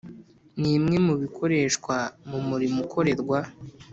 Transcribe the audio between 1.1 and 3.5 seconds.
bikoreshwa mu murimo ukorerwa